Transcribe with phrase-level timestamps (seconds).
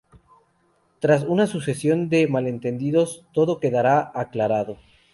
[0.99, 4.79] Tras una sucesión de malentendidos todo quedará aclarado.